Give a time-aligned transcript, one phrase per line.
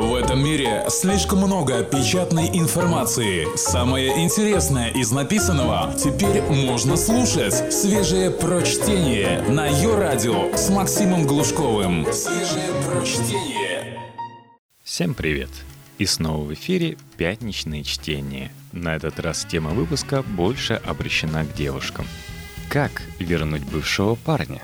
[0.00, 3.46] В этом мире слишком много печатной информации.
[3.54, 7.70] Самое интересное из написанного теперь можно слушать.
[7.70, 12.10] Свежее прочтение на ее радио с Максимом Глушковым.
[12.14, 14.00] Свежее прочтение.
[14.82, 15.50] Всем привет!
[15.98, 18.50] И снова в эфире пятничное чтение.
[18.72, 22.06] На этот раз тема выпуска больше обращена к девушкам.
[22.70, 24.62] Как вернуть бывшего парня?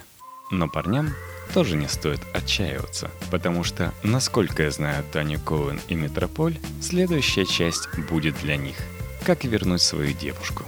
[0.50, 1.10] Но парням
[1.52, 7.88] тоже не стоит отчаиваться, потому что, насколько я знаю Таню Коэн и Метрополь, следующая часть
[8.10, 8.76] будет для них.
[9.24, 10.64] Как вернуть свою девушку.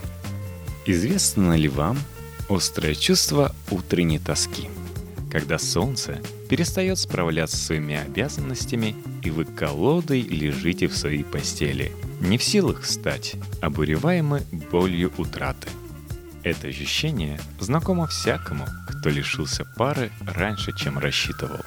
[0.87, 1.99] Известно ли вам
[2.49, 4.69] острое чувство утренней тоски?
[5.31, 12.39] Когда солнце перестает справляться с своими обязанностями, и вы колодой лежите в своей постели, не
[12.39, 15.69] в силах стать, обуреваемы болью утраты.
[16.49, 21.61] Это ощущение знакомо всякому, кто лишился пары раньше, чем рассчитывал.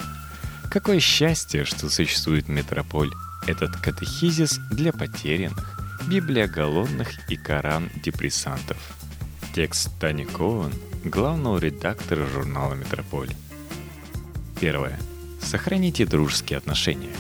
[0.72, 3.12] Какое счастье, что существует метрополь,
[3.46, 8.78] этот катехизис для потерянных, Библия голодных и Коран депрессантов.
[9.54, 13.30] Текст Тани Коэн, главного редактора журнала «Метрополь».
[14.60, 14.98] Первое.
[15.44, 17.14] Сохраните дружеские отношения.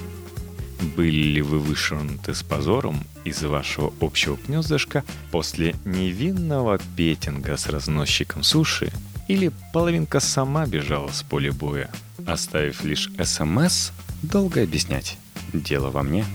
[0.81, 8.41] Были ли вы вышвырнуты с позором из вашего общего гнездышка после невинного петинга с разносчиком
[8.41, 8.91] суши
[9.27, 11.89] или половинка сама бежала с поля боя,
[12.25, 13.91] оставив лишь СМС,
[14.23, 15.17] долго объяснять.
[15.53, 16.25] Дело во мне.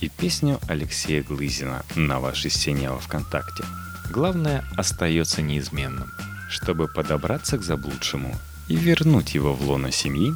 [0.00, 3.64] И песню Алексея Глызина на вашей стене во ВКонтакте.
[4.10, 6.10] Главное остается неизменным.
[6.48, 8.34] Чтобы подобраться к заблудшему
[8.68, 10.32] и вернуть его в лоно семьи,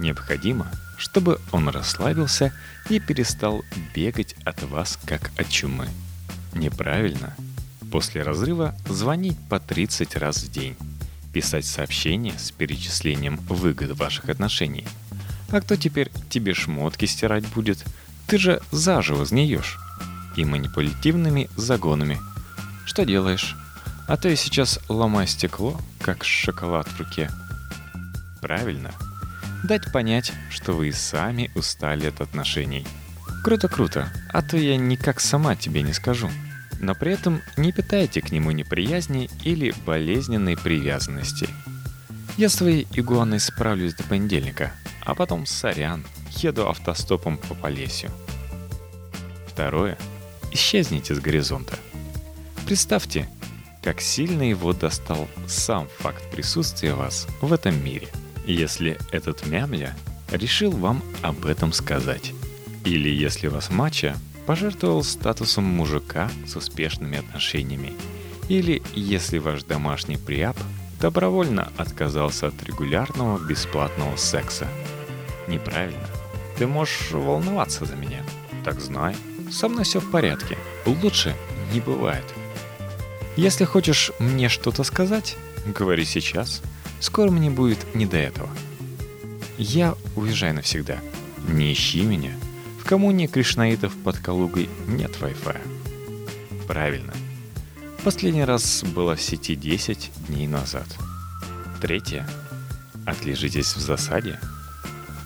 [0.00, 0.66] необходимо,
[0.98, 2.52] чтобы он расслабился
[2.90, 5.88] и перестал бегать от вас как от чумы.
[6.52, 7.34] Неправильно.
[7.90, 10.76] После разрыва звонить по 30 раз в день
[11.32, 14.86] писать сообщения с перечислением выгод ваших отношений.
[15.50, 17.84] А кто теперь тебе шмотки стирать будет?
[18.26, 19.78] Ты же заживо сгниешь.
[20.36, 22.18] И манипулятивными загонами.
[22.84, 23.56] Что делаешь?
[24.06, 27.30] А то я сейчас ломаю стекло, как шоколад в руке.
[28.40, 28.92] Правильно.
[29.64, 32.86] Дать понять, что вы и сами устали от отношений.
[33.44, 36.30] Круто-круто, а то я никак сама тебе не скажу
[36.80, 41.48] но при этом не питайте к нему неприязни или болезненной привязанности.
[42.36, 44.72] Я своей игуаной справлюсь до понедельника,
[45.04, 48.10] а потом сорян, еду автостопом по Полесью.
[49.48, 49.98] Второе.
[50.52, 51.76] Исчезните с горизонта.
[52.64, 53.28] Представьте,
[53.82, 58.08] как сильно его достал сам факт присутствия вас в этом мире,
[58.52, 59.96] если этот мямля
[60.32, 62.32] решил вам об этом сказать.
[62.84, 64.16] Или если вас мача
[64.46, 67.92] пожертвовал статусом мужика с успешными отношениями.
[68.48, 70.56] Или если ваш домашний приап
[71.00, 74.66] добровольно отказался от регулярного бесплатного секса.
[75.46, 76.08] Неправильно.
[76.56, 78.22] Ты можешь волноваться за меня.
[78.64, 79.14] Так знай,
[79.50, 80.56] со мной все в порядке.
[80.86, 81.36] Лучше
[81.72, 82.24] не бывает.
[83.36, 85.36] Если хочешь мне что-то сказать,
[85.66, 86.62] говори сейчас.
[87.00, 88.48] Скоро мне будет не до этого.
[89.56, 90.98] Я уезжаю навсегда.
[91.48, 92.32] Не ищи меня–
[92.88, 95.60] коммуне кришнаитов под Калугой нет Wi-Fi.
[96.66, 97.12] Правильно.
[98.02, 100.86] Последний раз было в сети 10 дней назад.
[101.82, 102.26] Третье.
[103.04, 104.40] Отлежитесь в засаде.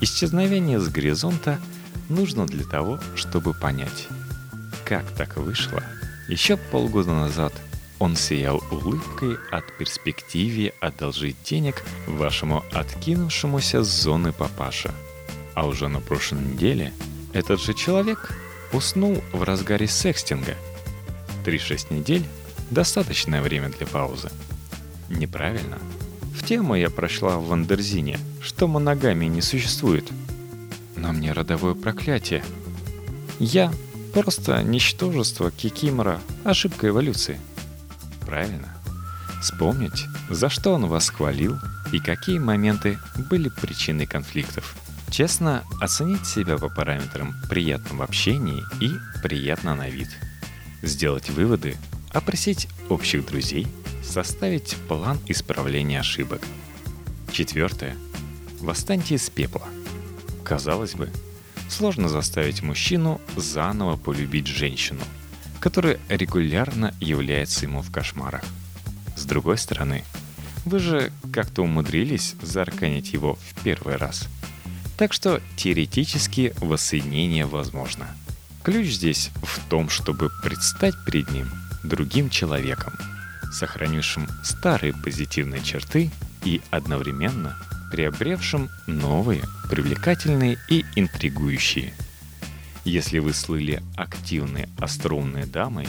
[0.01, 1.61] Исчезновение с горизонта
[2.09, 4.09] нужно для того, чтобы понять,
[4.85, 5.85] как так вышло.
[6.27, 7.53] Еще полгода назад
[8.03, 14.93] он сиял улыбкой от перспективе одолжить денег вашему откинувшемуся с зоны папаша.
[15.55, 16.93] А уже на прошлой неделе–
[17.33, 18.37] этот же человек
[18.73, 20.57] уснул в разгаре секстинга.
[21.47, 22.25] 3-6 недель–
[22.73, 24.33] достаточное время для паузы.
[25.09, 25.79] Неправильно.
[26.35, 30.11] В тему я прочла в Wonderzine, что моногамии не существует.
[30.97, 32.43] На мне родовое проклятие.
[33.39, 33.73] Я
[34.13, 37.39] просто ничтожество Кикимора, ошибка эволюции.
[38.33, 38.69] Правильно.
[39.43, 41.59] Вспомнить, за что он вас хвалил
[41.93, 42.99] и какие моменты
[43.29, 44.75] были причиной конфликтов–
[45.13, 48.93] Честно оценить себя по параметрам «приятно в общении» и
[49.23, 50.09] «приятно на вид».
[50.81, 51.77] Сделать выводы,
[52.15, 53.67] опросить общих друзей,
[54.03, 56.41] составить план исправления ошибок.
[57.31, 57.95] Четвертое.
[58.61, 59.69] Восстаньте из пепла.
[60.45, 61.11] Казалось бы,
[61.69, 65.03] сложно заставить мужчину заново полюбить женщину,
[65.63, 68.45] которая регулярно является ему в кошмарах.
[69.17, 70.05] С другой стороны,
[70.67, 74.29] вы же как-то умудрились заарканить его в первый раз–
[75.03, 78.07] так что теоретически воссоединение возможно.
[78.63, 81.51] Ключ здесь в том, чтобы предстать перед ним
[81.83, 82.93] другим человеком,
[83.53, 86.13] сохранившим старые позитивные черты
[86.45, 87.57] и одновременно
[87.91, 91.95] приобревшим новые, привлекательные и интригующие.
[92.85, 95.89] Если вы слыли активной остроумной дамой,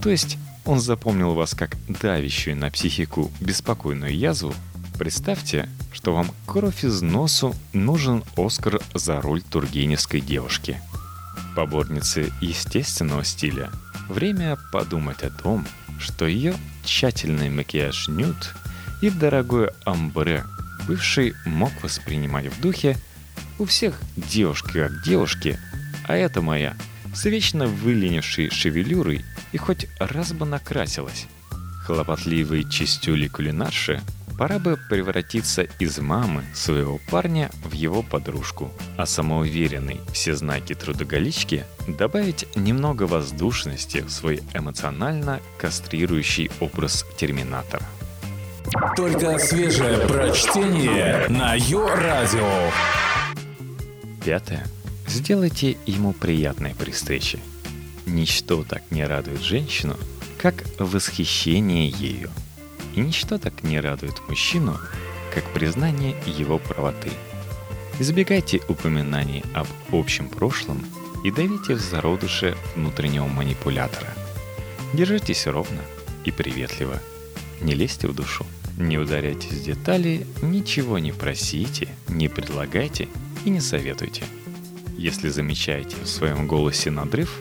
[0.00, 4.54] то есть он запомнил вас как давящую на психику беспокойную язву,
[4.98, 10.80] представьте, что вам кровь из носу нужен Оскар за роль тургеневской девушки.
[11.54, 13.70] Поборнице естественного стиля
[14.08, 15.66] время подумать о том,
[15.98, 16.54] что ее
[16.84, 18.54] тщательный макияж нюд
[19.02, 20.44] и дорогое амбре
[20.88, 22.96] бывший мог воспринимать в духе
[23.58, 25.58] у всех девушки как девушки,
[26.04, 26.76] а это моя
[27.14, 31.26] с вечно выленившей шевелюрой и хоть раз бы накрасилась.
[31.86, 34.00] Хлопотливой чистюли кулинарши
[34.38, 42.46] пора бы превратиться из мамы своего парня в его подружку, а самоуверенной всезнаки трудоголички добавить
[42.56, 47.84] немного воздушности в свой эмоционально кастрирующий образ терминатора.
[48.96, 52.70] Только свежее прочтение на Йо-Радио.
[54.24, 54.66] Пятое.
[55.06, 57.38] Сделайте ему приятное при встрече.
[58.06, 59.96] Ничто так не радует женщину,
[60.38, 62.30] как восхищение ею.
[62.94, 64.78] И ничто так не радует мужчину,
[65.34, 67.10] как признание его правоты.
[67.98, 70.84] Избегайте упоминаний об общем прошлом
[71.24, 74.08] и давите в зародыше внутреннего манипулятора.
[74.92, 75.80] Держитесь ровно
[76.24, 77.00] и приветливо.
[77.60, 78.44] Не лезьте в душу.
[78.76, 83.08] Не ударяйтесь в детали, ничего не просите, не предлагайте
[83.44, 84.24] и не советуйте.
[84.96, 87.40] Если замечаете в своем голосе надрыв,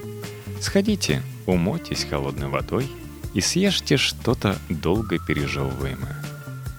[0.60, 2.90] сходите, умойтесь холодной водой
[3.34, 6.24] и съешьте что-то долго пережевываемое.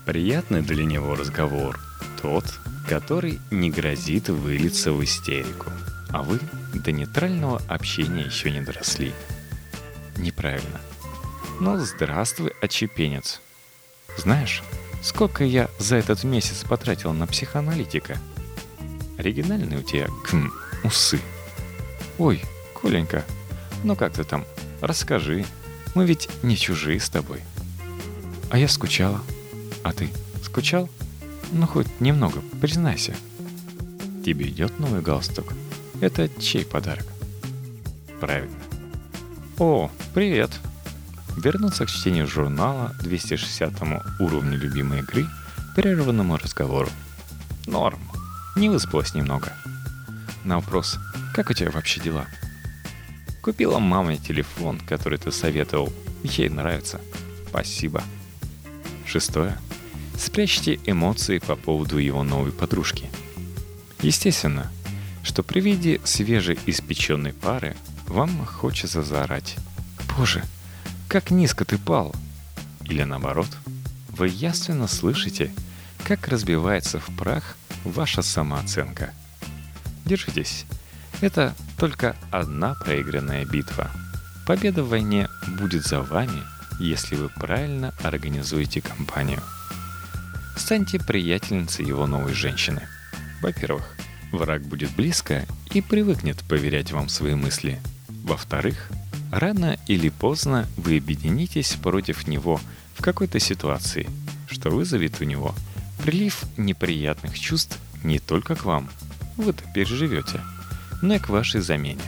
[0.05, 1.79] Приятный для него разговор
[2.21, 2.45] тот,
[2.89, 5.71] который не грозит вылиться в истерику,
[6.11, 6.41] а вы
[6.75, 9.13] до нейтрального общения еще не доросли.
[10.17, 10.81] Неправильно.
[11.61, 13.41] Ну, здравствуй, очепенец.
[14.19, 14.63] Знаешь,
[15.03, 18.19] сколько я за этот месяц потратил на психоаналитика?
[19.19, 20.53] Оригинальные у тебя, км,
[20.85, 21.21] усы.
[22.19, 22.43] Ой,
[22.81, 23.25] Коленька,
[23.83, 24.45] ну как ты там?
[24.81, 25.45] Расскажи.
[25.95, 27.41] Мы ведь не чужие с тобой.
[28.51, 29.21] А я скучала.
[29.83, 30.11] А ты
[30.43, 30.89] скучал?
[31.53, 33.15] Ну, хоть немного, признайся.
[34.25, 35.53] Тебе идет новый галстук?
[36.01, 37.07] Это чей подарок?
[38.21, 38.57] Правильно.
[39.59, 40.51] О, привет.
[41.37, 43.73] Вернуться к чтению журнала 260
[44.21, 45.27] уровню любимой игры,
[45.75, 46.89] прерванному разговору.
[47.67, 48.01] Норм.
[48.57, 49.53] Не выспалась немного.
[50.45, 50.99] На вопрос
[51.33, 52.27] «Как у тебя вообще дела?»
[53.41, 55.93] Купила маме телефон, который ты советовал.
[56.23, 57.01] Ей нравится.
[57.49, 58.03] Спасибо.
[59.07, 59.59] Шестое.
[60.19, 63.11] Спрячьте эмоции по поводу его новой подружки.
[64.01, 64.71] Естественно,
[65.23, 67.77] что при виде свежеиспеченной пары
[68.07, 69.57] вам хочется заорать.
[70.17, 70.43] Боже,
[71.09, 72.15] как низко ты пал.
[72.85, 73.49] Или наоборот,
[74.09, 75.53] вы ясно слышите,
[76.07, 79.13] как разбивается в прах ваша самооценка.
[80.05, 80.67] Держитесь.
[81.21, 83.91] Это только одна проигранная битва.
[84.47, 85.29] Победа в войне
[85.59, 86.43] будет за вами,
[86.79, 89.41] если вы правильно организуете компанию.
[90.57, 92.87] Станьте приятельницей его новой женщины.
[93.41, 93.85] Во-первых,
[94.33, 97.81] враг будет близко и привыкнет поверять вам свои мысли.
[98.09, 98.91] Во-вторых,
[99.33, 102.61] рано или поздно вы объединитесь против него
[102.95, 104.09] в какой-то ситуации,
[104.49, 105.55] что вызовет у него
[106.05, 108.91] прилив неприятных чувств не только к вам,
[109.37, 110.41] вы-то переживете,
[111.03, 112.03] но и к вашей замене.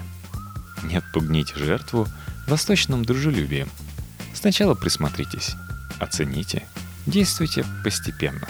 [0.83, 2.07] Не отпугните жертву
[2.47, 3.69] восточным дружелюбием.
[4.35, 5.55] Сначала присмотритесь,
[5.99, 6.65] оцените,
[7.07, 8.49] действуйте постепенно.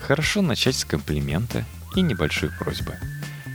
[0.00, 1.64] Хорошо начать с комплимента
[1.94, 2.94] и небольшой просьбы,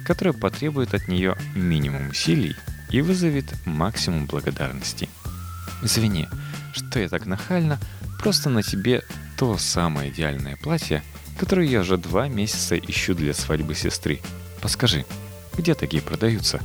[0.05, 2.55] которая потребует от нее минимум усилий
[2.89, 5.09] и вызовет максимум благодарности.
[5.83, 6.27] Извини,
[6.73, 7.79] что я так нахально,
[8.19, 9.03] просто на тебе
[9.37, 11.03] то самое идеальное платье,
[11.37, 14.19] которое я уже два месяца ищу для свадьбы сестры.
[14.61, 15.05] Подскажи,
[15.55, 16.61] где такие продаются?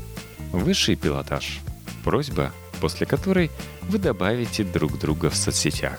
[0.51, 1.61] Высший пилотаж.
[2.05, 3.51] Просьба, после которой
[3.83, 5.99] вы добавите друг друга в соцсетях.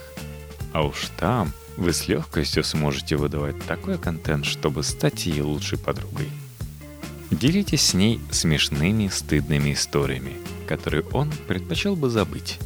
[0.74, 6.30] А уж там вы с легкостью сможете выдавать такой контент, чтобы стать ее лучшей подругой.
[7.32, 10.34] Делитесь с ней смешными, стыдными историями,
[10.68, 12.60] которые он предпочел бы забыть.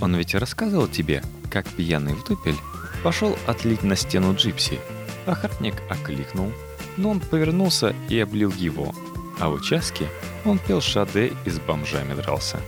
[0.00, 2.56] Он ведь рассказывал тебе, как пьяный в дупель
[3.02, 4.80] пошел отлить на стену джипси.
[5.26, 6.52] Охранник окликнул,
[6.96, 8.94] но он повернулся и облил его,
[9.38, 10.08] а в участке
[10.44, 12.60] он пел шаде и с бомжами дрался.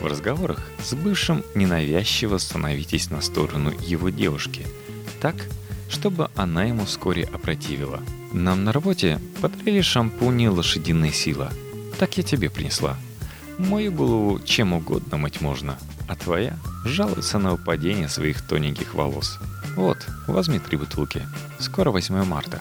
[0.00, 4.66] В разговорах с бывшим ненавязчиво становитесь на сторону его девушки,
[5.20, 5.36] так,
[5.88, 8.00] чтобы она ему вскоре опротивила–
[8.32, 11.52] нам на работе подарили шампуни «Лошадиная сила».
[11.98, 12.96] Так я тебе принесла.
[13.58, 15.76] Мою голову чем угодно мыть можно,
[16.08, 16.56] а твоя
[16.86, 19.38] жалуется на упадение своих тоненьких волос.
[19.76, 21.26] Вот, возьми три бутылки.
[21.58, 22.60] Скоро 8 марта.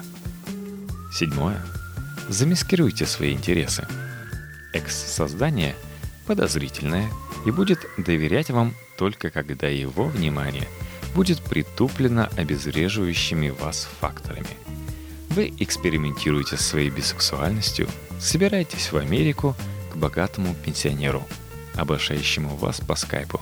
[1.14, 1.62] Седьмое.
[2.30, 3.86] Замаскируйте свои интересы.
[4.74, 5.76] экс-создание
[6.26, 7.10] подозрительное
[7.46, 10.68] и будет доверять вам только когда его внимание
[11.14, 14.48] будет притуплено обезвреживающими вас факторами.
[15.30, 17.90] Вы экспериментируете со своей бисексуальностью,
[18.20, 19.56] собираетесь в Америку
[19.92, 21.28] к богатому пенсионеру,
[21.76, 23.40] обошающему вас по скайпу,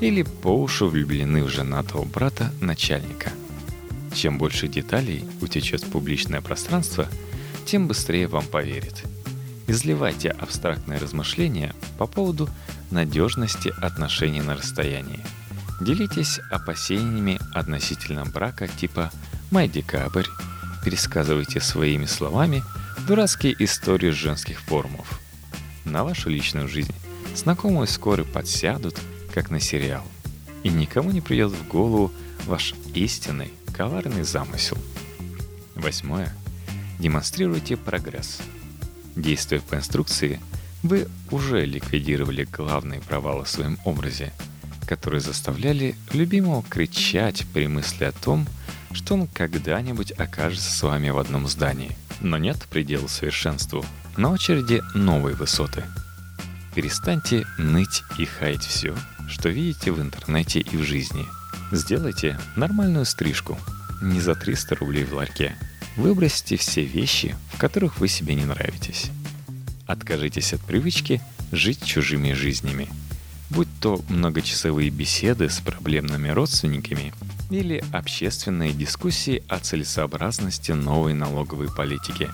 [0.00, 3.30] или по уши влюблены в женатого брата начальника.
[4.14, 7.06] Чем больше деталей утечет в публичное пространство,
[7.64, 9.04] тем быстрее вам поверит–
[9.68, 12.48] Изливайте абстрактные размышления по поводу
[12.90, 15.20] надежности отношений на расстоянии.
[15.80, 19.10] Делитесь опасениями относительно брака типа
[19.50, 20.26] «Май декабрь»,
[20.84, 22.62] пересказывайте своими словами
[23.08, 25.20] дурацкие истории женских форумов.
[25.84, 26.94] На вашу личную жизнь
[27.36, 29.00] знакомые скоро подсядут,
[29.32, 30.04] как на сериал,
[30.62, 32.12] и никому не придет в голову
[32.46, 34.78] ваш истинный коварный замысел.
[35.74, 36.34] Восьмое.
[36.98, 38.38] Демонстрируйте прогресс–
[39.16, 40.38] Действуя по инструкции,
[40.82, 44.32] вы уже ликвидировали главные провалы в своем образе,
[44.86, 48.46] которые заставляли любимого кричать при мысли о том,
[48.92, 51.96] что он когда-нибудь окажется с вами в одном здании.
[52.20, 53.84] Но нет предела совершенству.
[54.18, 55.82] На очереди новые высоты.
[56.76, 58.94] Перестаньте ныть и хаять все,
[59.28, 61.26] что видите в интернете и в жизни.
[61.72, 63.58] Сделайте нормальную стрижку.
[64.00, 65.56] Не за 300 рублей в ларьке,
[65.96, 69.06] Выбросьте все вещи, в которых вы себе не нравитесь.
[69.86, 72.88] Откажитесь от привычки жить чужими жизнями.
[73.48, 77.14] Будь то многочасовые беседы с проблемными родственниками
[77.50, 82.28] или общественные дискуссии о целесообразности новой налоговой политики.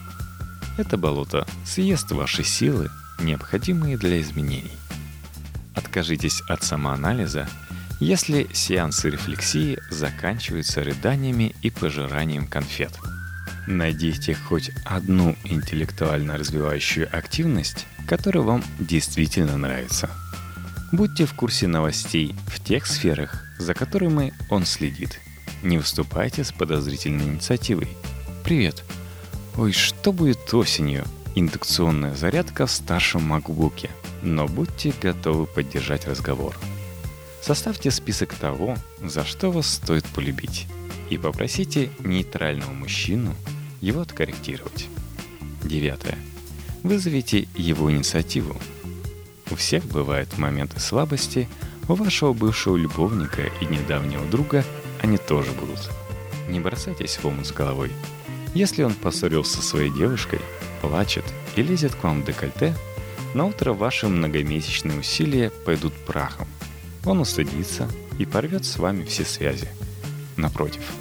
[0.79, 2.91] Это болото съест ваши силы,
[3.23, 4.77] необходимые для изменений.
[5.75, 7.49] Откажитесь от самоанализа,
[8.01, 12.93] если сеансы рефлексии заканчиваются рыданиями и пожиранием конфет–
[13.67, 20.11] Найдите хоть одну интеллектуально развивающую активность, которая вам действительно нравится.
[20.91, 25.21] Будьте в курсе новостей в тех сферах, за которыми он следит.
[25.63, 27.89] Не выступайте с подозрительной инициативой.
[28.43, 28.83] Привет.
[29.57, 31.05] Ой, что будет осенью?
[31.35, 33.91] Индукционная зарядка в старшем макбуке.
[34.23, 36.55] Но будьте готовы поддержать разговор.
[37.41, 40.67] Составьте список того, за что вас стоит полюбить.
[41.11, 43.35] И попросите нейтрального мужчину
[43.81, 44.89] его откорректировать.
[45.63, 46.19] Девятое.
[46.83, 48.57] Вызовите его инициативу.
[49.51, 51.49] У всех бывают моменты слабости,
[51.89, 54.65] у вашего бывшего любовника и недавнего друга
[55.01, 55.91] они тоже будут.
[56.49, 57.91] Не бросайтесь в омут с головой.
[58.55, 60.41] Если он поссорился со своей девушкой,
[60.83, 61.25] плачет
[61.57, 62.75] и лезет к вам в декольте,
[63.33, 66.47] на утро ваши многомесячные усилия пойдут прахом.
[67.07, 69.69] Он устыдится и порвет с вами все связи.
[70.37, 70.83] Напротив–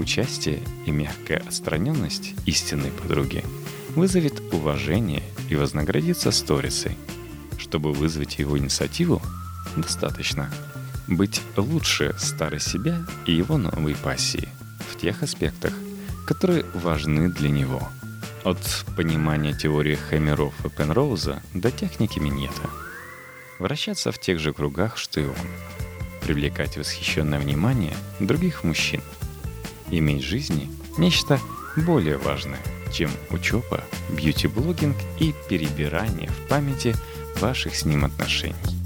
[0.00, 3.44] Участие и мягкая отстраненность истинной подруги
[3.94, 6.96] вызовет уважение и вознаградится сторисой.
[7.58, 9.20] Чтобы вызвать его инициативу,
[9.76, 10.50] достаточно
[11.06, 14.48] быть лучше старой себя и его новой пассии
[14.90, 15.74] в тех аспектах,
[16.26, 17.86] которые важны для него.
[18.44, 22.70] От понимания теории Хэмеров и Пенроуза до техники минета.
[23.58, 25.34] Вращаться в тех же кругах, что и он.
[26.22, 29.02] Привлекать восхищенное внимание других мужчин–
[29.90, 31.38] иметь в жизни нечто
[31.76, 32.60] более важное,
[32.92, 36.94] чем учеба, бьюти-блогинг и перебирание в памяти
[37.40, 38.79] ваших с ним отношений.